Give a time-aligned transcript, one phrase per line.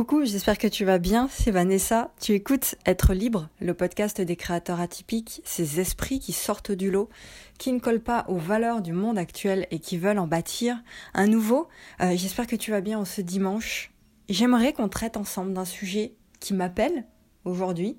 [0.00, 2.10] Coucou, j'espère que tu vas bien, c'est Vanessa.
[2.18, 7.10] Tu écoutes Être libre, le podcast des créateurs atypiques, ces esprits qui sortent du lot,
[7.58, 10.82] qui ne collent pas aux valeurs du monde actuel et qui veulent en bâtir
[11.12, 11.68] un nouveau.
[12.00, 13.92] Euh, j'espère que tu vas bien en ce dimanche.
[14.30, 17.04] J'aimerais qu'on traite ensemble d'un sujet qui m'appelle
[17.44, 17.98] aujourd'hui,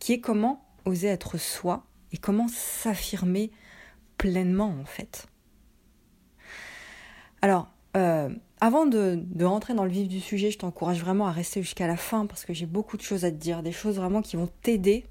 [0.00, 3.52] qui est comment oser être soi et comment s'affirmer
[4.18, 5.28] pleinement en fait.
[7.40, 8.28] Alors, euh,
[8.60, 11.96] avant de, rentrer dans le vif du sujet, je t'encourage vraiment à rester jusqu'à la
[11.96, 14.48] fin parce que j'ai beaucoup de choses à te dire, des choses vraiment qui vont
[14.62, 15.04] t'aider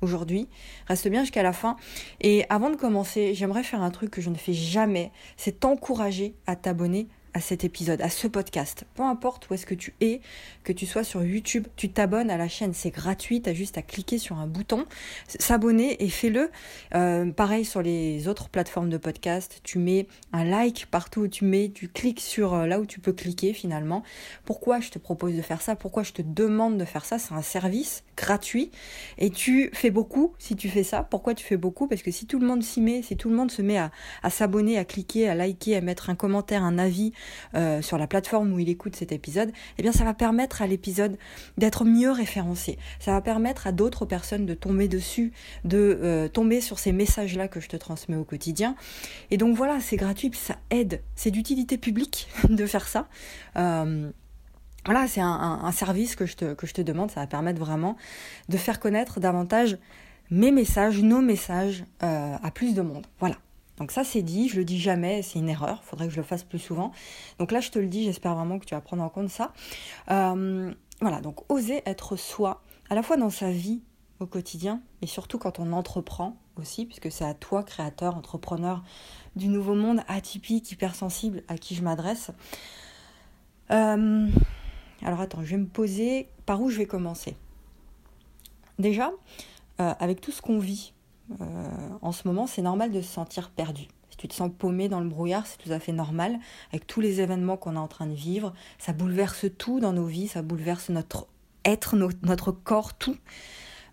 [0.00, 0.48] aujourd'hui.
[0.86, 1.76] Reste bien jusqu'à la fin.
[2.20, 6.34] Et avant de commencer, j'aimerais faire un truc que je ne fais jamais, c'est t'encourager
[6.46, 8.84] à t'abonner à cet épisode, à ce podcast.
[8.94, 10.20] Peu importe où est-ce que tu es,
[10.64, 13.78] que tu sois sur YouTube, tu t'abonnes à la chaîne, c'est gratuit, tu as juste
[13.78, 14.86] à cliquer sur un bouton,
[15.26, 16.50] s'abonner et fais-le.
[16.94, 21.44] Euh, pareil sur les autres plateformes de podcast, tu mets un like partout où tu
[21.44, 24.02] mets, tu cliques sur euh, là où tu peux cliquer finalement.
[24.44, 25.76] Pourquoi je te propose de faire ça?
[25.76, 27.18] Pourquoi je te demande de faire ça?
[27.18, 28.70] C'est un service gratuit
[29.18, 31.02] et tu fais beaucoup si tu fais ça.
[31.02, 31.86] Pourquoi tu fais beaucoup?
[31.86, 33.90] Parce que si tout le monde s'y met, si tout le monde se met à,
[34.22, 37.12] à s'abonner, à cliquer, à liker, à mettre un commentaire, un avis,
[37.54, 40.66] euh, sur la plateforme où il écoute cet épisode, eh bien ça va permettre à
[40.66, 41.18] l'épisode
[41.56, 42.78] d'être mieux référencé.
[43.00, 45.32] Ça va permettre à d'autres personnes de tomber dessus,
[45.64, 48.74] de euh, tomber sur ces messages-là que je te transmets au quotidien.
[49.30, 51.02] Et donc voilà, c'est gratuit, ça aide.
[51.14, 53.08] C'est d'utilité publique de faire ça.
[53.56, 54.10] Euh,
[54.84, 57.10] voilà, c'est un, service que je, te, que je te demande.
[57.10, 57.96] Ça va permettre vraiment
[58.48, 59.76] de faire connaître davantage
[60.30, 63.06] mes messages, nos messages à plus de monde.
[63.18, 63.36] Voilà.
[63.78, 66.24] Donc ça c'est dit, je le dis jamais, c'est une erreur, faudrait que je le
[66.24, 66.92] fasse plus souvent.
[67.38, 69.52] Donc là je te le dis, j'espère vraiment que tu vas prendre en compte ça.
[70.10, 73.82] Euh, voilà, donc oser être soi, à la fois dans sa vie
[74.18, 78.82] au quotidien, et surtout quand on entreprend aussi, puisque c'est à toi, créateur, entrepreneur
[79.36, 82.32] du nouveau monde atypique, hypersensible, à qui je m'adresse.
[83.70, 84.26] Euh,
[85.02, 87.36] alors attends, je vais me poser par où je vais commencer.
[88.80, 89.12] Déjà,
[89.80, 90.92] euh, avec tout ce qu'on vit
[91.40, 93.88] euh, en ce moment, c'est normal de se sentir perdu.
[94.10, 96.38] Si tu te sens paumé dans le brouillard, c'est tout à fait normal.
[96.72, 100.06] Avec tous les événements qu'on est en train de vivre, ça bouleverse tout dans nos
[100.06, 101.26] vies, ça bouleverse notre
[101.64, 103.16] être, notre corps, tout.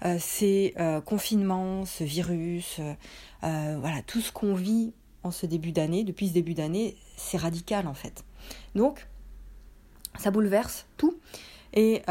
[0.04, 2.80] Euh, ces euh, confinements, ce virus,
[3.42, 4.94] voilà, tout ce qu'on vit
[5.24, 8.24] en ce début d'année, depuis ce début d'année, c'est radical en fait.
[8.74, 9.08] Donc,
[10.18, 11.20] ça bouleverse tout.
[11.74, 12.02] Et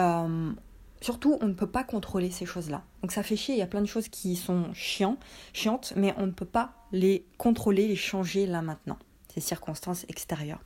[1.04, 2.82] Surtout, on ne peut pas contrôler ces choses-là.
[3.02, 5.18] Donc ça fait chier, il y a plein de choses qui sont chiants,
[5.52, 8.98] chiantes, mais on ne peut pas les contrôler, les changer là maintenant.
[9.28, 10.62] Ces circonstances extérieures.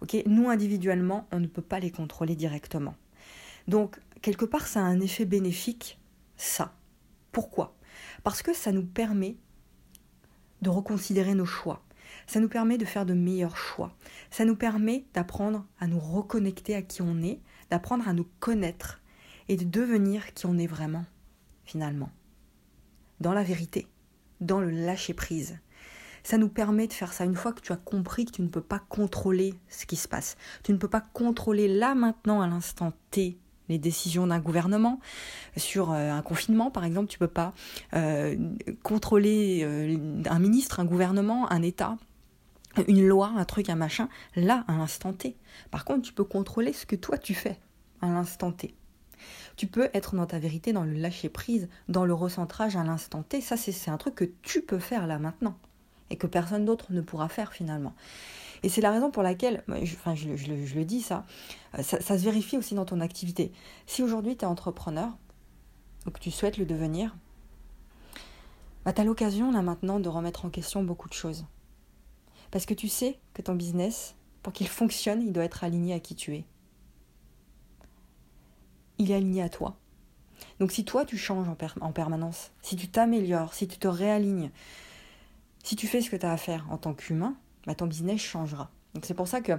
[0.00, 2.96] Ok, nous individuellement, on ne peut pas les contrôler directement.
[3.68, 6.00] Donc quelque part, ça a un effet bénéfique,
[6.36, 6.74] ça.
[7.30, 7.76] Pourquoi?
[8.24, 9.36] Parce que ça nous permet
[10.62, 11.84] de reconsidérer nos choix.
[12.26, 13.94] Ça nous permet de faire de meilleurs choix.
[14.32, 17.38] Ça nous permet d'apprendre à nous reconnecter à qui on est,
[17.70, 18.99] d'apprendre à nous connaître
[19.50, 21.04] et de devenir qui on est vraiment,
[21.64, 22.10] finalement.
[23.18, 23.88] Dans la vérité,
[24.40, 25.58] dans le lâcher-prise.
[26.22, 28.48] Ça nous permet de faire ça une fois que tu as compris que tu ne
[28.48, 30.36] peux pas contrôler ce qui se passe.
[30.62, 33.38] Tu ne peux pas contrôler là maintenant, à l'instant T,
[33.68, 35.00] les décisions d'un gouvernement
[35.56, 37.54] sur euh, un confinement par exemple tu peux pas
[37.94, 38.36] euh,
[38.82, 41.96] contrôler euh, un ministre un gouvernement un état
[42.88, 45.36] une loi un truc un machin là à l'instant T
[45.70, 47.60] par contre tu peux contrôler ce que toi tu fais
[48.02, 48.74] à l'instant T
[49.60, 53.22] tu peux être dans ta vérité, dans le lâcher prise, dans le recentrage à l'instant
[53.22, 53.42] T.
[53.42, 55.54] Ça, c'est un truc que tu peux faire là maintenant
[56.08, 57.92] et que personne d'autre ne pourra faire finalement.
[58.62, 61.26] Et c'est la raison pour laquelle, je, enfin, je, le dis ça,
[61.78, 63.52] euh, ça, se vérifie aussi dans ton activité.
[63.86, 65.10] Si aujourd'hui tu es entrepreneur,
[66.06, 67.14] ou que tu souhaites le devenir,
[68.86, 71.44] bah, tu as l'occasion là maintenant de remettre en question beaucoup de choses.
[72.50, 76.00] Parce que tu sais que ton business, pour qu'il fonctionne, il doit être aligné à
[76.00, 76.46] qui tu es
[79.00, 79.76] il est aligné à toi.
[80.58, 84.50] Donc si toi tu changes en, permanence, si tu t'améliores, si tu te réalignes,
[85.62, 87.34] si tu fais ce que tu as à faire en tant qu'humain,
[87.66, 88.70] bah, ton business changera.
[89.02, 89.52] C'est pour ça que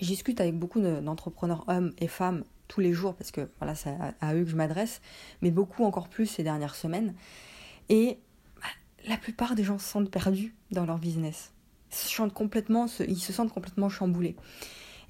[0.00, 3.96] je discute avec beaucoup d'entrepreneurs hommes et femmes tous les jours, parce que voilà, c'est
[4.20, 5.00] à, eux que je m'adresse,
[5.42, 7.14] mais beaucoup encore plus ces dernières semaines.
[7.88, 8.18] Et
[8.56, 8.68] bah,
[9.06, 11.52] la plupart des gens se sentent perdus dans leur business.
[11.92, 14.36] Ils se sentent complètement, ils se sentent complètement chamboulés.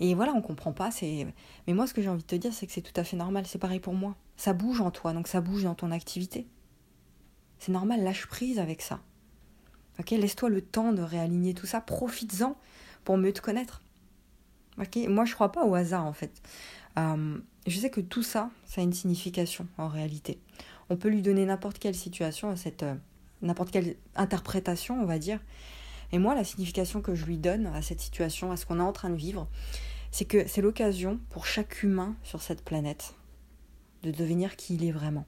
[0.00, 0.91] Et voilà, on comprend pas.
[1.02, 3.17] Mais moi, ce que j'ai envie de te dire, c'est que c'est tout à fait
[3.17, 3.44] normal.
[3.47, 4.17] C'est pareil pour moi.
[4.37, 6.47] Ça bouge en toi, donc ça bouge dans ton activité.
[7.58, 8.02] C'est normal.
[8.02, 9.00] Lâche prise avec ça.
[9.99, 11.82] Ok, laisse-toi le temps de réaligner tout ça.
[11.82, 12.56] Profites-en
[13.05, 13.82] pour mieux te connaître.
[14.79, 16.41] Ok, moi, je crois pas au hasard en fait.
[16.99, 20.41] Euh, je sais que tout ça, ça a une signification en réalité.
[20.88, 22.94] On peut lui donner n'importe quelle situation, euh,
[23.43, 25.41] n'importe quelle interprétation, on va dire.
[26.12, 28.82] Et moi, la signification que je lui donne à cette situation, à ce qu'on est
[28.82, 29.49] en train de vivre,
[30.10, 33.14] c'est que c'est l'occasion pour chaque humain sur cette planète
[34.02, 35.26] de devenir qui il est vraiment.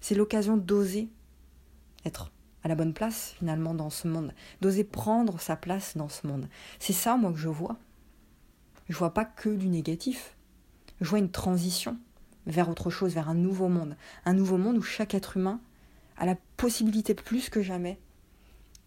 [0.00, 1.08] C'est l'occasion d'oser
[2.04, 2.32] être
[2.62, 6.48] à la bonne place finalement dans ce monde, d'oser prendre sa place dans ce monde.
[6.78, 7.76] C'est ça moi que je vois.
[8.88, 10.36] Je vois pas que du négatif.
[11.00, 11.96] Je vois une transition
[12.46, 13.96] vers autre chose, vers un nouveau monde.
[14.24, 15.60] Un nouveau monde où chaque être humain
[16.16, 17.98] a la possibilité plus que jamais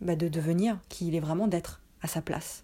[0.01, 2.63] bah, de devenir qui il est vraiment, d'être à sa place.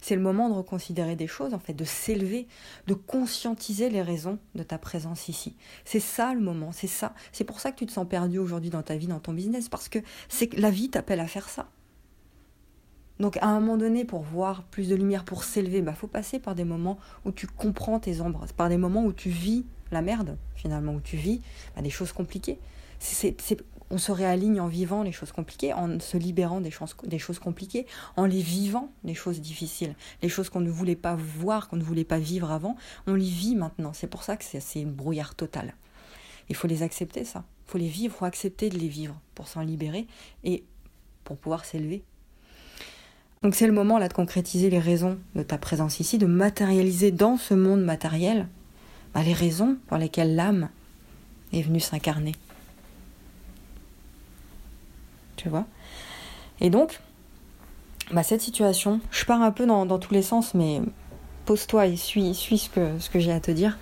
[0.00, 2.46] C'est le moment de reconsidérer des choses, en fait, de s'élever,
[2.86, 5.56] de conscientiser les raisons de ta présence ici.
[5.84, 7.14] C'est ça le moment, c'est ça.
[7.32, 9.68] C'est pour ça que tu te sens perdu aujourd'hui dans ta vie, dans ton business,
[9.68, 9.98] parce que
[10.28, 11.68] c'est la vie t'appelle à faire ça.
[13.18, 16.38] Donc à un moment donné, pour voir plus de lumière, pour s'élever, bah faut passer
[16.38, 20.02] par des moments où tu comprends tes ombres, par des moments où tu vis la
[20.02, 21.40] merde, finalement, où tu vis
[21.74, 22.58] bah, des choses compliquées.
[23.90, 27.86] On se réaligne en vivant les choses compliquées, en se libérant des choses, compliquées,
[28.16, 31.84] en les vivant les choses difficiles, les choses qu'on ne voulait pas voir, qu'on ne
[31.84, 33.92] voulait pas vivre avant, on les vit maintenant.
[33.92, 35.74] C'est pour ça que c'est une brouillard total.
[36.48, 37.44] Il faut les accepter, ça.
[37.66, 40.06] Il faut les vivre, il faut accepter de les vivre pour s'en libérer
[40.44, 40.64] et
[41.24, 42.02] pour pouvoir s'élever.
[43.42, 47.10] Donc c'est le moment là de concrétiser les raisons de ta présence ici, de matérialiser
[47.10, 48.48] dans ce monde matériel
[49.14, 50.68] bah, les raisons pour lesquelles l'âme
[51.52, 52.32] est venue s'incarner.
[55.36, 55.66] Tu vois
[56.60, 57.00] Et donc,
[58.12, 60.80] bah, cette situation, je pars un peu dans, tous les sens, mais
[61.44, 63.78] pose-toi et suis, suis ce que, ce que j'ai à te dire.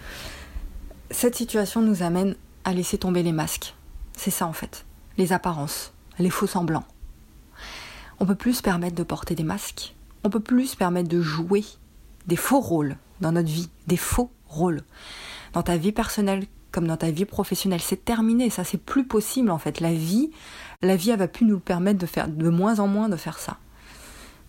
[1.11, 3.75] Cette situation nous amène à laisser tomber les masques.
[4.17, 4.85] C'est ça en fait,
[5.19, 6.85] les apparences, les faux semblants.
[8.21, 9.95] On peut plus se permettre de porter des masques.
[10.23, 11.65] On peut plus se permettre de jouer
[12.27, 14.83] des faux rôles dans notre vie, des faux rôles.
[15.53, 19.53] Dans ta vie personnelle comme dans ta vie professionnelle, c'est terminé, ça c'est plus possible
[19.53, 19.79] en fait.
[19.79, 20.32] La vie,
[20.82, 23.38] la vie elle va plus nous permettre de faire de moins en moins de faire
[23.38, 23.59] ça.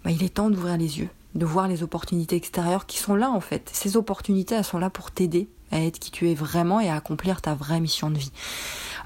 [0.03, 3.29] Bah, il est temps d'ouvrir les yeux, de voir les opportunités extérieures qui sont là
[3.29, 3.69] en fait.
[3.71, 6.95] Ces opportunités elles sont là pour t'aider à être qui tu es vraiment et à
[6.95, 8.31] accomplir ta vraie mission de vie.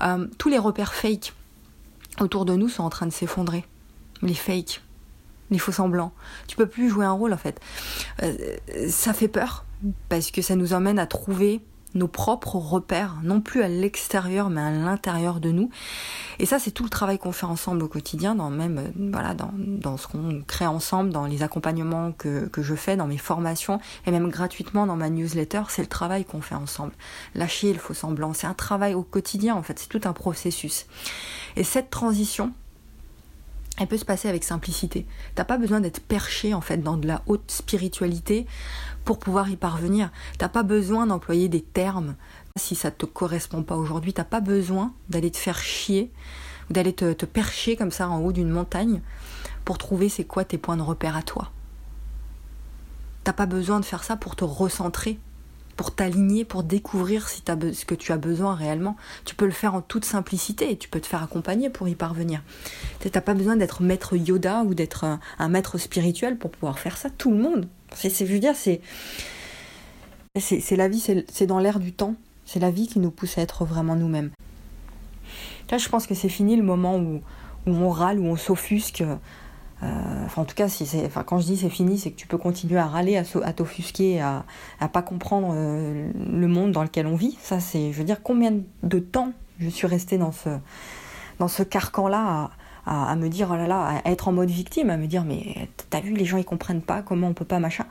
[0.02, 1.34] Euh, tous les repères fake
[2.22, 3.66] autour de nous sont en train de s'effondrer
[4.22, 4.82] les fakes,
[5.52, 6.14] les faux semblants.
[6.48, 7.60] Tu peux plus jouer un rôle en fait.
[8.24, 8.56] Euh,
[8.88, 9.66] ça fait peur
[10.08, 11.60] parce que ça nous emmène à trouver
[11.96, 15.70] nos propres repères, non plus à l'extérieur mais à l'intérieur de nous.
[16.38, 19.34] Et ça, c'est tout le travail qu'on fait ensemble au quotidien, dans même euh, voilà,
[19.34, 23.18] dans, dans ce qu'on crée ensemble, dans les accompagnements que, que je fais, dans mes
[23.18, 25.64] formations et même gratuitement dans ma newsletter.
[25.70, 26.94] C'est le travail qu'on fait ensemble.
[27.36, 29.80] Lâcher le faux semblant, c'est un travail au quotidien en fait.
[29.80, 30.86] C'est tout un processus.
[31.56, 32.54] Et cette transition,
[33.80, 35.06] elle peut se passer avec simplicité.
[35.36, 38.46] T'as pas besoin d'être perché en fait dans de la haute spiritualité
[39.10, 40.12] pour pouvoir y parvenir.
[40.38, 42.14] T'as pas besoin d'employer des termes
[42.56, 44.14] si ça te correspond pas aujourd'hui.
[44.14, 46.12] T'as pas besoin d'aller te faire chier
[46.70, 49.02] ou d'aller te, percher comme ça en haut d'une montagne
[49.66, 51.50] pour trouver c'est quoi tes points de repère à toi.
[53.24, 55.18] T'as pas besoin de faire ça pour te recentrer
[55.76, 58.98] pour t'aligner, pour découvrir si ce que tu as besoin réellement.
[59.24, 61.96] Tu peux le faire en toute simplicité et tu peux te faire accompagner pour y
[61.96, 62.44] parvenir.
[63.00, 66.98] Tu n'as pas besoin d'être maître Yoda ou d'être un, maître spirituel pour pouvoir faire
[66.98, 67.10] ça.
[67.10, 67.70] Tout le monde.
[67.96, 68.82] C'est, je veux dire, c'est,
[70.38, 72.16] c'est, la vie, c'est, dans l'air du temps.
[72.46, 74.32] C'est la vie qui nous pousse à être vraiment nous-mêmes.
[75.70, 77.22] Là, je pense que c'est fini le moment où,
[77.68, 79.04] où on râle, où on s'offusque
[79.82, 82.18] euh, enfin, en tout cas, si c'est, enfin, quand je dis c'est fini, c'est que
[82.18, 84.46] tu peux continuer à râler, à, à t'offusquer, à,
[84.80, 87.38] à pas comprendre euh, le monde dans lequel on vit.
[87.42, 90.50] Ça, c'est, je veux dire, combien de temps je suis restée dans ce,
[91.40, 92.52] dans ce carcan-là
[92.86, 95.70] à, me dire, oh là là, à être en mode victime, à me dire, mais
[95.90, 97.86] t'as vu, les gens ils comprennent pas, comment on peut pas, machin.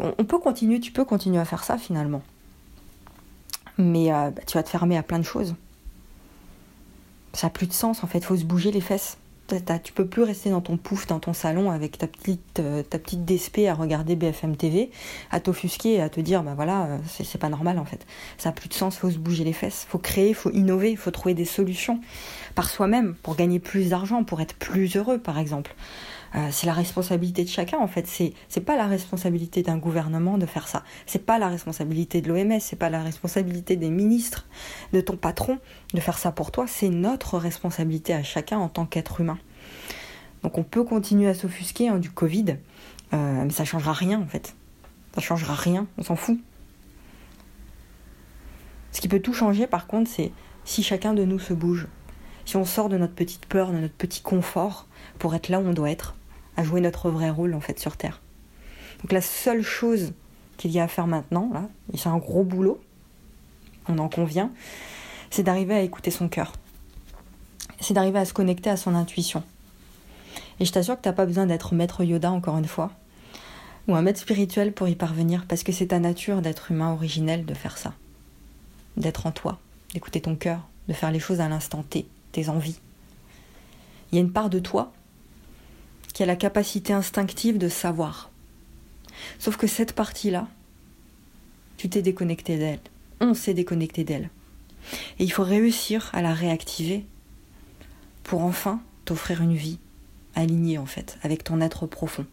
[0.00, 2.22] On, peut continuer, tu peux continuer à faire ça finalement.
[3.78, 5.54] Mais euh, bah, tu vas te fermer à plein de choses.
[7.32, 9.18] Ça n'a plus de sens en fait, faut se bouger les fesses
[9.82, 12.98] tu peux plus rester dans ton pouf, dans ton salon avec ta petite, euh, ta
[12.98, 14.90] petite DSP à regarder BFM TV,
[15.30, 18.06] à t'offusquer à te dire, bah voilà, euh, c'est pas normal en fait.
[18.38, 21.10] Ça a plus de sens, faut se bouger les fesses, faut créer, faut innover, faut
[21.10, 22.00] trouver des solutions
[22.54, 25.74] par soi-même pour gagner plus d'argent, pour être plus heureux par exemple.
[26.34, 28.06] Euh, c'est la responsabilité de chacun en fait.
[28.06, 30.82] C'est c'est pas la responsabilité d'un gouvernement de faire ça.
[31.06, 32.58] C'est pas la responsabilité de l'OMS.
[32.60, 34.46] C'est pas la responsabilité des ministres,
[34.92, 35.58] de ton patron
[35.92, 36.66] de faire ça pour toi.
[36.66, 39.38] C'est notre responsabilité à chacun en tant qu'être humain.
[40.42, 42.56] Donc on peut continuer à s'offusquer hein, du Covid,
[43.12, 44.56] euh, mais ça changera rien en fait.
[45.14, 45.86] Ça changera rien.
[45.98, 46.38] On s'en fout.
[48.90, 50.32] Ce qui peut tout changer par contre, c'est
[50.64, 51.86] si chacun de nous se bouge.
[52.44, 54.86] Si on sort de notre petite peur, de notre petit confort
[55.18, 56.14] pour être là où on doit être
[56.56, 58.20] à jouer notre vrai rôle en fait sur Terre.
[59.00, 60.12] Donc la seule chose
[60.56, 62.80] qu'il y a à faire maintenant, là, et c'est un gros boulot,
[63.88, 64.52] on en convient,
[65.30, 66.52] c'est d'arriver à écouter son cœur.
[67.80, 69.42] C'est d'arriver à se connecter à son intuition.
[70.60, 72.92] Et je t'assure que tu n'as pas besoin d'être maître Yoda encore une fois.
[73.88, 77.44] ou un maître spirituel pour y parvenir, parce que c'est ta nature d'être humain originel
[77.44, 77.92] de faire ça.
[78.96, 79.58] D'être en toi,
[79.92, 82.80] d'écouter ton cœur, de faire les choses à l'instant T, tes envies.
[84.10, 84.92] Il y a une part de toi
[86.12, 88.30] qui a la capacité instinctive de savoir.
[89.38, 90.48] Sauf que cette partie-là,
[91.76, 92.80] tu t'es déconnecté d'elle.
[93.20, 94.30] On s'est déconnecté d'elle.
[95.18, 97.06] Et il faut réussir à la réactiver
[98.22, 99.78] pour enfin t'offrir une vie
[100.34, 102.26] alignée en fait avec ton être profond.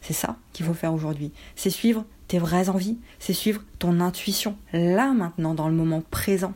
[0.00, 1.32] C'est ça qu'il faut faire aujourd'hui.
[1.56, 6.54] C'est suivre tes vraies envies, c'est suivre ton intuition, là maintenant, dans le moment présent.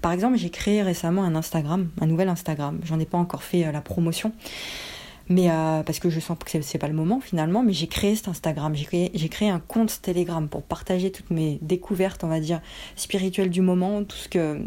[0.00, 2.80] Par exemple, j'ai créé récemment un Instagram, un nouvel Instagram.
[2.84, 4.32] J'en ai pas encore fait euh, la promotion,
[5.28, 7.62] mais euh, parce que je sens que c'est pas le moment finalement.
[7.62, 12.24] Mais j'ai créé cet Instagram, j'ai créé, un compte Telegram pour partager toutes mes découvertes,
[12.24, 12.60] on va dire
[12.96, 14.58] spirituelles du moment, tout ce que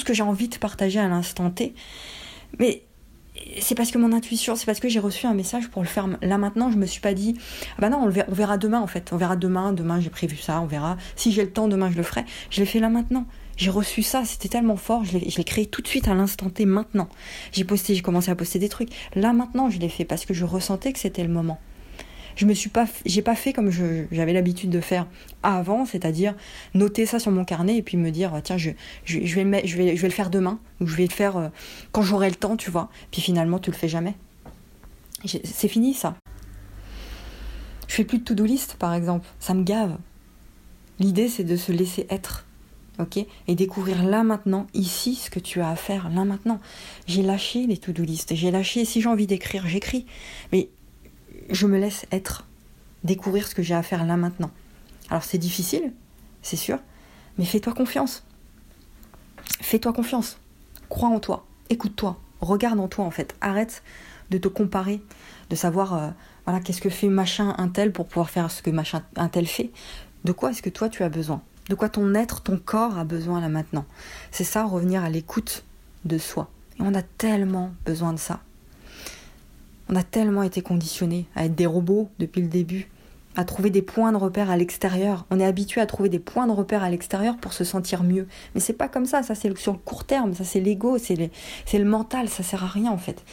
[0.00, 1.74] que j'ai envie de partager à l'instant T.
[2.58, 2.82] Mais
[3.60, 6.06] c'est parce que mon intuition, c'est parce que j'ai reçu un message pour le faire
[6.20, 6.70] là maintenant.
[6.70, 7.34] Je me suis pas dit,
[7.76, 9.12] ah bah non, on, verra, on verra demain en fait.
[9.12, 9.72] On verra demain.
[9.72, 10.60] Demain, j'ai prévu ça.
[10.60, 10.96] On verra.
[11.16, 12.24] Si j'ai le temps, demain, je le ferai.
[12.50, 13.26] Je l'ai fait là maintenant.
[13.62, 14.24] J'ai reçu ça.
[14.24, 15.04] C'était tellement fort.
[15.04, 17.08] Je l'ai créé tout de suite à l'instant T maintenant.
[17.52, 18.88] J'ai posté, j'ai commencé à poster des trucs.
[19.14, 21.60] Là maintenant, je l'ai fait parce que je ressentais que c'était le moment
[22.34, 25.06] je me suis pas j'ai pas fait comme j'avais l'habitude de faire
[25.42, 26.34] avant c'est-à-dire
[26.72, 28.70] noter ça sur mon carnet et puis me dire tiens je,
[29.04, 31.36] je, vais, le, je, vais, je vais le faire demain ou je vais le faire
[31.36, 31.48] euh,
[31.92, 34.14] quand j'aurai le temps tu vois puis finalement tu le fais jamais
[35.26, 36.16] c'est fini ça
[37.86, 39.98] je fais plus de to-do list par exemple ça me gave
[41.00, 42.46] l'idée c'est de se laisser être
[43.48, 46.60] et découvrir là maintenant ici ce que tu as à faire là maintenant
[47.06, 50.06] j'ai lâché les to-do list j'ai lâché si j'ai envie d'écrire j'écris
[50.52, 50.68] mais
[51.50, 52.46] je me laisse être,
[53.04, 54.50] découvrir ce que j'ai à faire là maintenant.
[55.10, 55.92] Alors c'est difficile,
[56.42, 56.78] c'est sûr,
[57.38, 58.24] mais fais-toi confiance.
[59.60, 60.38] Fais-toi confiance.
[60.88, 61.46] Crois en toi.
[61.70, 62.18] Écoute-toi.
[62.40, 63.34] Regarde en toi en fait.
[63.40, 63.82] Arrête
[64.30, 65.00] de te comparer,
[65.50, 66.10] de savoir euh,
[66.44, 69.46] voilà qu'est-ce que fait machin un tel pour pouvoir faire ce que machin un tel
[69.46, 69.70] fait.
[70.24, 71.42] De quoi est-ce que toi tu as besoin?
[71.68, 73.84] De quoi ton être, ton corps a besoin là maintenant
[74.30, 75.64] C'est ça, revenir à l'écoute
[76.04, 76.48] de soi.
[76.78, 78.40] Et on a tellement besoin de ça.
[79.88, 82.88] On a tellement été conditionnés à être des robots depuis le début,
[83.36, 85.26] à trouver des points de repère à l'extérieur.
[85.30, 88.26] On est habitué à trouver des points de repère à l'extérieur pour se sentir mieux.
[88.54, 91.30] Mais c'est pas comme ça, ça c'est sur le court terme, ça c'est l'ego, c'est
[91.74, 93.24] le mental, ça sert à rien en fait.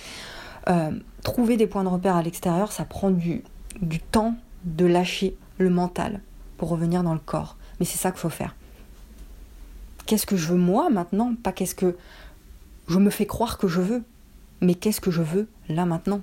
[0.69, 0.91] Euh,
[1.23, 3.43] trouver des points de repère à l'extérieur, ça prend du,
[3.81, 6.21] du temps de lâcher le mental
[6.57, 7.57] pour revenir dans le corps.
[7.79, 8.55] Mais c'est ça qu'il faut faire.
[10.05, 11.35] Qu'est-ce que je veux moi maintenant?
[11.35, 11.95] Pas qu'est-ce que
[12.87, 14.03] je me fais croire que je veux,
[14.61, 16.21] mais qu'est-ce que je veux là maintenant?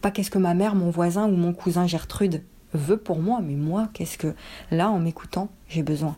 [0.00, 3.54] Pas qu'est-ce que ma mère, mon voisin ou mon cousin Gertrude veut pour moi, mais
[3.54, 4.34] moi, qu'est-ce que
[4.70, 6.16] là, en m'écoutant, j'ai besoin?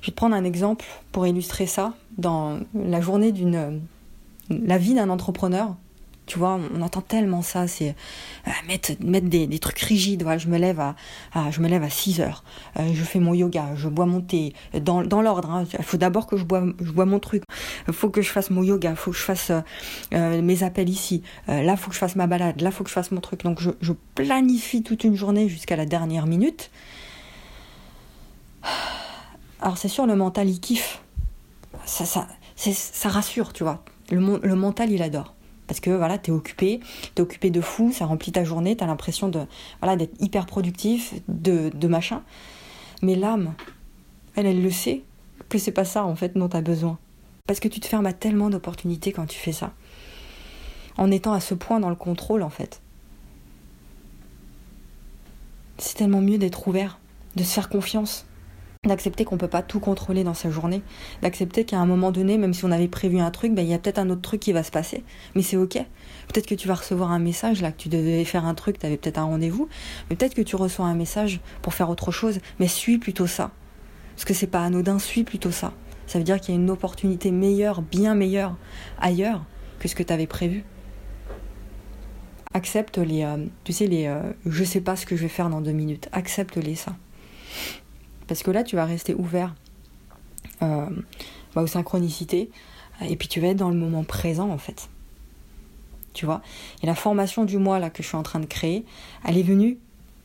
[0.00, 1.94] Je vais te prendre un exemple pour illustrer ça.
[2.18, 3.80] Dans la journée d'une.
[4.50, 5.76] La vie d'un entrepreneur,
[6.30, 7.96] tu vois, on entend tellement ça, c'est
[8.46, 10.22] euh, mettre, des, trucs rigides.
[10.22, 10.94] Voilà, je me lève à,
[11.50, 12.44] je me lève à 6 heures,
[12.78, 15.50] euh, je fais mon yoga, je bois mon thé, dans, dans l'ordre.
[15.50, 15.64] Hein.
[15.76, 16.62] Il faut d'abord que je bois,
[17.04, 17.42] mon truc.
[17.88, 19.50] Il faut que je fasse mon yoga, il faut que je fasse
[20.14, 21.24] euh, mes appels ici.
[21.48, 23.20] là, il faut que je fasse ma balade, là, il faut que je fasse mon
[23.20, 23.42] truc.
[23.42, 26.70] Donc, je, planifie toute une journée jusqu'à la dernière minute.
[29.60, 31.02] Alors, c'est sûr, le mental, il kiffe.
[31.86, 33.82] Ça, ça, ça rassure, tu vois.
[34.12, 35.34] Le mental, il adore
[35.70, 36.80] parce que voilà, t'es occupé,
[37.14, 39.46] t'es occupé de fou, ça remplit ta journée, t'as l'impression de
[39.80, 42.24] voilà d'être hyper productif, de, machin.
[43.02, 43.54] Mais l'âme,
[44.34, 45.04] elle, elle le sait
[45.48, 46.98] que c'est pas ça en fait dont t'as besoin.
[47.46, 49.72] Parce que tu te fermes à tellement d'opportunités quand tu fais ça.
[50.96, 52.80] En étant à ce point dans le contrôle en fait.
[55.78, 56.98] C'est tellement mieux d'être ouvert,
[57.36, 58.26] de se faire confiance,
[58.88, 60.82] d'accepter qu'on peut pas tout contrôler dans sa journée,
[61.20, 63.74] d'accepter qu'à un moment donné, même si on avait prévu un truc, ben, il y
[63.74, 65.74] a peut-être un autre truc qui va se passer, mais c'est ok.
[66.28, 68.86] Peut-être que tu vas recevoir un message là, que tu devais faire un truc, tu
[68.86, 69.68] avais peut-être un rendez-vous,
[70.08, 73.50] mais peut-être que tu reçois un message pour faire autre chose, mais suis plutôt ça.
[74.16, 75.74] Parce que c'est pas anodin, suis plutôt ça.
[76.06, 78.56] Ça veut dire qu'il y a une opportunité meilleure, bien meilleure
[78.98, 79.44] ailleurs
[79.78, 80.64] que ce que tu avais prévu.
[82.54, 85.50] Accepte les, euh, tu sais, les, euh, je sais pas ce que je vais faire
[85.50, 86.08] dans deux minutes.
[86.12, 86.96] Accepte-les ça.
[88.30, 89.56] Parce que là, tu vas rester ouvert
[90.62, 90.86] euh,
[91.52, 92.48] bah, aux synchronicités
[93.00, 94.88] et puis tu vas être dans le moment présent en fait.
[96.12, 96.40] Tu vois?
[96.84, 98.84] Et la formation du mois là que je suis en train de créer,
[99.24, 99.78] elle est venue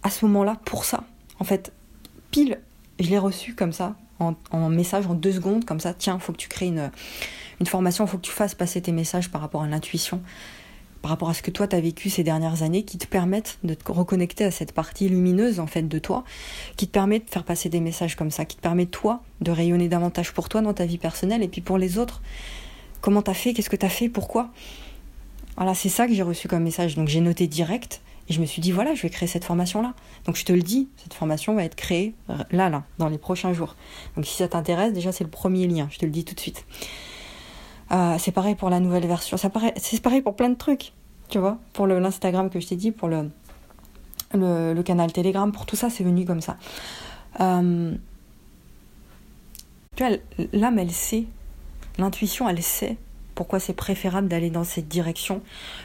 [0.04, 1.04] à ce moment-là pour ça.
[1.40, 1.74] En fait,
[2.30, 2.60] pile,
[3.00, 6.32] je l'ai reçue comme ça, en, en, message en deux secondes, comme ça, tiens, faut
[6.32, 6.92] que tu crées une,
[7.60, 10.22] une formation, faut que tu fasses passer tes messages par rapport à l'intuition
[11.06, 13.60] par rapport à ce que toi tu as vécu ces dernières années qui te permettent
[13.64, 16.24] de te reconnecter à cette partie lumineuse en fait de toi,
[16.78, 19.52] qui te permet de faire passer des messages comme ça, qui te permet toi de
[19.52, 22.24] rayonner davantage pour toi dans ta vie personnelle et puis pour les autres.
[23.02, 23.54] Comment t'as fait?
[23.54, 24.10] Qu'est-ce que t'as fait?
[24.10, 24.50] Pourquoi?
[25.58, 26.96] Voilà, c'est ça que j'ai reçu comme message.
[26.96, 29.94] Donc j'ai noté direct Et je me suis dit, voilà, je vais créer cette formation-là.
[30.26, 32.16] Donc je te le dis, cette formation va être créée
[32.50, 33.76] là, là, dans les prochains jours.
[34.16, 36.40] Donc si ça t'intéresse, déjà c'est le premier lien, je te le dis tout de
[36.40, 36.66] suite.
[37.92, 40.94] Euh, c'est pareil pour la nouvelle version, c'est pareil pour plein de trucs,
[41.30, 43.30] tu vois, pour l'Instagram que je t'ai dit, pour le,
[44.34, 46.58] le, canal Telegram, pour tout ça, c'est venu comme ça.
[47.39, 47.94] Euh,
[49.96, 50.18] tu vois,
[50.51, 51.25] l'âme, elle sait,
[51.98, 52.98] l'intuition, elle sait
[53.36, 55.42] pourquoi c'est préférable d'aller dans cette direction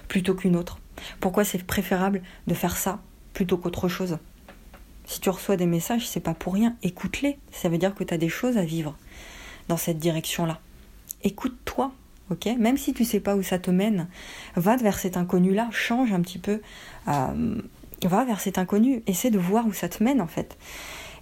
[0.09, 0.78] plutôt qu'une autre.
[1.19, 3.00] Pourquoi c'est préférable de faire ça
[3.35, 4.19] plutôt qu'autre chose.
[5.04, 6.76] Si tu reçois des messages, c'est pas pour rien.
[6.83, 7.38] Écoute-les.
[7.50, 8.97] Ça veut dire que tu as des choses à vivre
[9.69, 10.61] dans cette direction-là.
[11.23, 11.93] Écoute-toi,
[12.31, 12.49] ok?
[12.59, 14.09] Même si tu sais pas où ça te mène,
[14.57, 16.61] va vers cet inconnu-là, change un petit peu.
[17.09, 17.61] Euh,
[18.09, 20.57] va vers cet inconnu, essaie de voir où ça te mène en fait.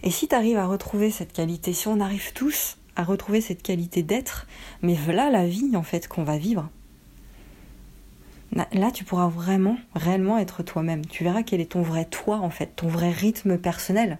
[0.03, 3.63] Et si tu arrives à retrouver cette qualité, si on arrive tous à retrouver cette
[3.63, 4.47] qualité d'être,
[4.83, 6.69] mais voilà la vie en fait qu'on va vivre.
[8.73, 11.05] Là, tu pourras vraiment, réellement être toi-même.
[11.05, 14.19] Tu verras quel est ton vrai toi en fait, ton vrai rythme personnel,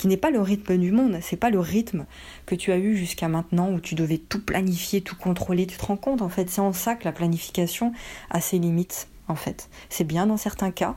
[0.00, 2.06] qui n'est pas le rythme du monde, c'est pas le rythme
[2.46, 5.66] que tu as eu jusqu'à maintenant où tu devais tout planifier, tout contrôler.
[5.66, 7.92] Tu te rends compte en fait, c'est en ça que la planification
[8.30, 9.68] a ses limites en fait.
[9.90, 10.96] C'est bien dans certains cas,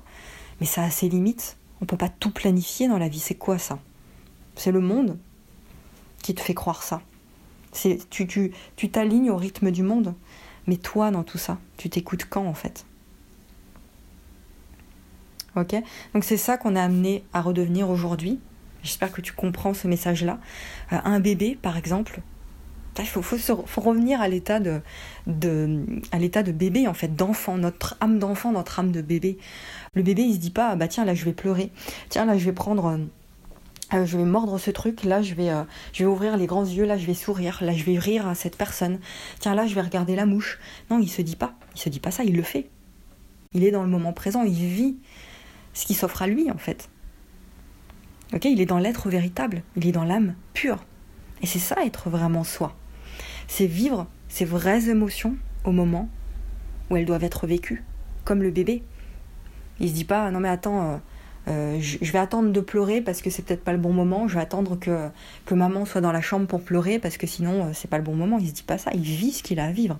[0.61, 1.57] mais ça a ses limites.
[1.81, 3.19] On peut pas tout planifier dans la vie.
[3.19, 3.77] C'est quoi ça?
[4.55, 5.17] C'est le monde
[6.21, 7.01] qui te fait croire ça.
[8.09, 8.25] Tu
[8.77, 10.15] tu t'alignes au rythme du monde,
[10.65, 12.85] mais toi dans tout ça, tu t'écoutes quand en fait?
[15.57, 15.75] Ok?
[16.13, 18.39] Donc c'est ça qu'on a amené à redevenir aujourd'hui.
[18.83, 20.39] J'espère que tu comprends ce message-là.
[20.91, 22.21] Euh, un bébé, par exemple,
[22.99, 23.21] il faut,
[23.81, 24.81] revenir à l'état de,
[25.25, 29.37] l'état de bébé, en fait, d'enfant, notre âme d'enfant, notre âme de bébé.
[29.95, 31.71] Le bébé, il se dit pas, bah tiens, là, je vais pleurer.
[32.09, 32.85] Tiens, là, je vais prendre.
[32.85, 32.97] Euh,
[33.93, 35.51] euh, je vais mordre ce truc, là je vais,
[35.91, 38.33] je vais ouvrir les grands yeux, là je vais sourire, là je vais rire à
[38.33, 38.99] cette personne.
[39.39, 40.57] Tiens là je vais regarder la mouche.
[40.89, 42.69] Non, il se dit pas, il se dit pas ça, il le fait.
[43.51, 44.97] Il est dans le moment présent, il vit
[45.73, 46.89] ce qui s'offre à lui en fait.
[48.43, 50.83] Il est dans l'être véritable, il est dans l'âme pure.
[51.41, 52.75] Et c'est ça être vraiment soi.
[53.47, 56.09] C'est vivre ses vraies émotions au moment
[56.89, 57.83] où elles doivent être vécues,
[58.25, 58.83] comme le bébé.
[59.79, 60.91] Il se dit pas non mais attends.
[60.93, 60.97] Euh,
[61.49, 64.29] euh, je, vais attendre de pleurer parce que c'est peut-être pas le bon moment.
[64.29, 65.09] Je vais attendre que,
[65.45, 68.03] que maman soit dans la chambre pour pleurer parce que sinon euh, c'est pas le
[68.03, 68.37] bon moment.
[68.39, 69.99] Il se dit pas ça, il vit ce qu'il a à vivre.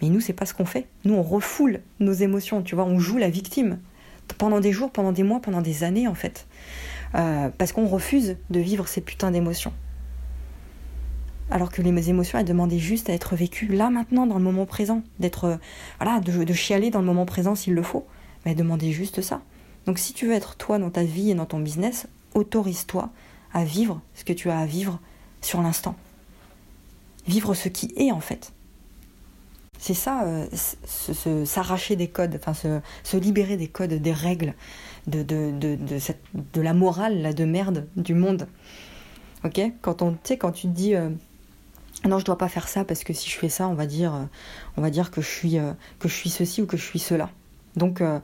[0.00, 0.86] Mais nous, c'est pas ce qu'on fait.
[1.04, 3.78] Nous, on refoule nos émotions, tu vois, on joue la victime
[4.38, 6.46] pendant des jours, pendant des mois, pendant des années en fait.
[7.14, 9.72] Euh, parce qu'on refuse de vivre ces putains d'émotions.
[11.50, 14.66] Alors que les émotions, elles demandaient juste à être vécues là, maintenant, dans le moment
[14.66, 15.02] présent.
[15.20, 15.58] D'être,
[16.00, 18.06] voilà, de, de, chialer dans le moment présent s'il le faut.
[18.44, 19.42] Mais elles demandaient juste ça.
[19.86, 23.10] Donc si tu veux être toi dans ta vie et dans ton business, autorise-toi
[23.52, 24.98] à vivre ce que tu as à vivre
[25.40, 25.94] sur l'instant.
[27.26, 28.52] Vivre ce qui est en fait.
[29.78, 30.46] C'est ça, euh,
[31.44, 34.54] s'arracher des codes, enfin se, libérer des codes, des règles,
[35.06, 35.76] de, de, de,
[36.52, 38.46] de, la morale là, de merde du monde.
[39.44, 39.60] Ok?
[39.82, 41.10] Quand, on, quand tu te dis euh,
[42.06, 44.14] non, je dois pas faire ça parce que si je fais ça, on va dire,
[44.14, 44.24] euh,
[44.76, 45.58] on va dire que, je suis,
[45.98, 47.30] que je suis ceci ou que je suis cela.
[47.76, 48.20] Donc, euh,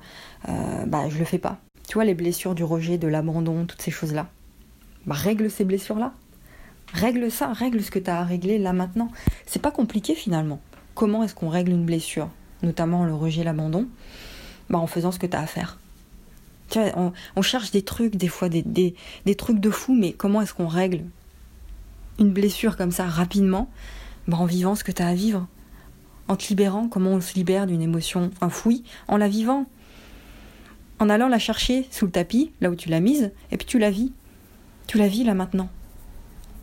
[0.49, 1.59] euh, bah, je le fais pas.
[1.89, 4.29] Tu vois, les blessures du rejet, de l'abandon, toutes ces choses-là.
[5.07, 6.13] Bah, règle ces blessures-là.
[6.93, 9.11] Règle ça, règle ce que tu as à régler là maintenant.
[9.47, 10.61] C'est pas compliqué finalement.
[10.95, 12.29] Comment est-ce qu'on règle une blessure,
[12.63, 13.87] notamment le rejet, l'abandon?
[14.69, 15.80] Bah, En faisant ce que tu as à faire.
[16.77, 20.69] On, cherche des trucs, des fois, des, des, trucs de fou, mais comment est-ce qu'on
[20.69, 21.05] règle
[22.19, 23.71] une blessure comme ça rapidement
[24.29, 25.47] bah, En vivant ce que tu as à vivre?
[26.29, 29.67] En te libérant, comment on se libère d'une émotion enfouie, en la vivant,
[31.01, 33.79] en allant la chercher sous le tapis, là où tu l'as mise, et puis tu
[33.79, 34.13] la vis.
[34.87, 35.69] Tu la vis là maintenant.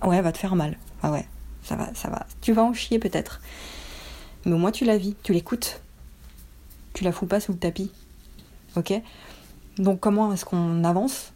[0.04, 0.78] Ouais, va te faire mal.
[1.02, 1.26] Ah ouais,
[1.64, 2.28] ça va, ça va.
[2.42, 3.42] Tu vas en chier peut-être.
[4.46, 5.82] Mais au moins tu la vis, tu l'écoutes.
[6.94, 7.92] Tu la fous pas sous le tapis.
[8.76, 8.94] Ok?
[9.80, 11.34] Donc comment est-ce qu'on avance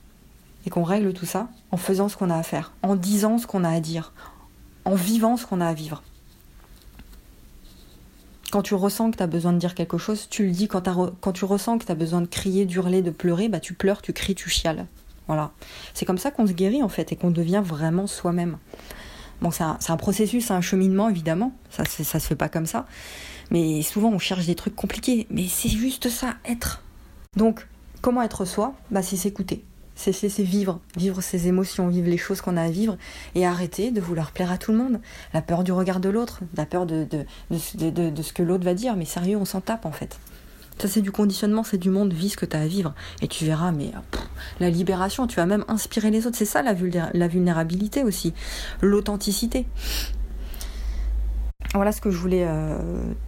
[0.65, 3.47] et qu'on règle tout ça En faisant ce qu'on a à faire, en disant ce
[3.47, 4.13] qu'on a à dire,
[4.85, 6.01] en vivant ce qu'on a à vivre?
[8.51, 10.67] Quand tu ressens que tu as besoin de dire quelque chose, tu le dis.
[10.67, 14.01] Quand, tu ressens que tu as besoin de crier, d'hurler, de pleurer, bah tu pleures,
[14.01, 14.87] tu cries, tu chiales.
[15.27, 15.51] Voilà.
[15.93, 18.57] C'est comme ça qu'on se guérit en fait et qu'on devient vraiment soi-même.
[19.41, 21.53] Bon, c'est un, un, processus, c'est un cheminement évidemment.
[21.69, 22.85] Ça, ça se fait pas comme ça.
[23.51, 25.27] Mais souvent on cherche des trucs compliqués.
[25.29, 26.83] Mais c'est juste ça, être.
[27.37, 27.65] Donc,
[28.01, 29.63] comment être soi Bah, c'est s'écouter
[29.95, 32.97] c'est vivre, vivre ses émotions, vivre les choses qu'on a à vivre
[33.35, 34.99] et arrêter de vouloir plaire à tout le monde.
[35.33, 37.07] La peur du regard de l'autre, la peur de,
[37.51, 40.17] ce que l'autre va dire, mais sérieux, on s'en tape en fait.
[40.79, 42.95] Ça c'est du conditionnement, c'est du monde, vis ce que tu as à vivre.
[43.21, 43.91] Et tu verras, mais
[44.59, 46.37] la libération, tu vas même inspirer les autres.
[46.37, 46.73] C'est ça la,
[47.13, 48.33] la vulnérabilité aussi,
[48.81, 49.67] l'authenticité.
[51.75, 52.47] voilà ce que je voulais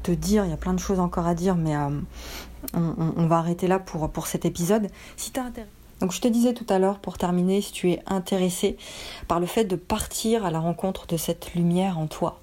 [0.02, 0.46] te dire.
[0.46, 1.76] Il y a plein de choses encore à dire, mais
[2.74, 4.88] on, va arrêter là pour, cet épisode.
[5.18, 5.32] Si.
[6.00, 8.78] Donc je te disais tout à l'heure, pour terminer, si tu es intéressé
[9.28, 12.42] par le fait de partir à la rencontre de cette lumière en toi,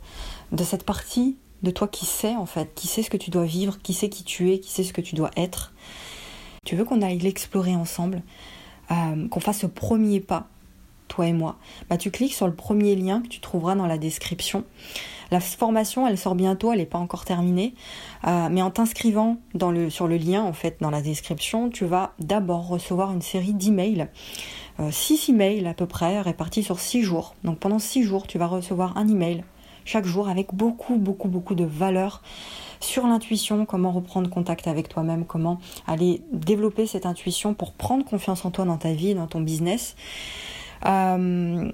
[0.52, 3.44] de cette partie de toi qui sait en fait, qui sait ce que tu dois
[3.44, 5.72] vivre, qui sait qui tu es, qui sait ce que tu dois être,
[6.64, 8.22] tu veux qu'on aille l'explorer ensemble,
[8.90, 10.48] euh, qu'on fasse ce premier pas,
[11.08, 11.56] toi et moi,
[11.88, 14.64] bah tu cliques sur le premier lien que tu trouveras dans la description.
[15.30, 17.74] La formation, elle sort bientôt, elle n'est pas encore terminée,
[18.26, 19.36] euh, mais en t'inscrivant
[19.88, 24.08] sur le lien, en fait, dans la description, tu vas d'abord recevoir une série d'emails,
[24.80, 27.34] euh, six emails à peu près, répartis sur six jours.
[27.44, 29.44] Donc pendant six jours, tu vas recevoir un email
[29.84, 32.22] chaque jour avec beaucoup, beaucoup, beaucoup de valeurs
[32.80, 38.44] sur l'intuition, comment reprendre contact avec toi-même, comment aller développer cette intuition pour prendre confiance
[38.44, 39.96] en toi dans ta vie, dans ton business.
[40.86, 41.70] Euh,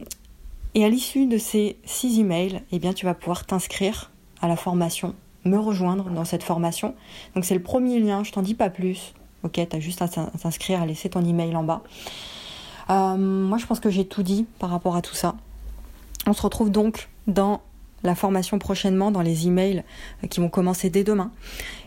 [0.77, 4.11] et à l'issue de ces six emails, eh bien, tu vas pouvoir t'inscrire
[4.43, 5.15] à la formation,
[5.47, 6.95] me rejoindre dans cette formation.
[7.35, 9.15] Donc c'est le premier lien, je t'en dis pas plus.
[9.43, 11.83] Ok, tu as juste à t'inscrire, à laisser ton email en bas.
[12.91, 15.35] Euh, moi, je pense que j'ai tout dit par rapport à tout ça.
[16.27, 17.63] On se retrouve donc dans
[18.03, 19.83] la formation prochainement, dans les emails
[20.29, 21.33] qui vont commencer dès demain.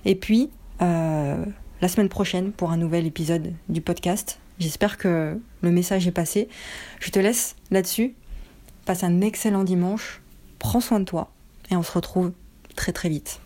[0.03, 0.49] Et puis,
[0.81, 1.45] euh,
[1.79, 4.39] la semaine prochaine pour un nouvel épisode du podcast.
[4.57, 6.49] J'espère que le message est passé.
[6.99, 8.15] Je te laisse là-dessus.
[8.85, 10.21] Passe un excellent dimanche,
[10.57, 11.31] prends soin de toi
[11.71, 12.31] et on se retrouve
[12.75, 13.39] très très vite.